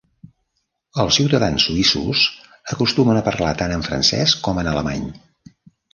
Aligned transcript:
Els 1.03 1.17
ciutadans 1.19 1.67
suïssos 1.67 2.23
acostumen 2.77 3.19
a 3.21 3.23
parlar 3.31 3.53
tant 3.63 3.75
en 3.77 3.87
francès 3.89 4.35
com 4.49 4.63
en 4.63 4.71
alemany. 4.73 5.07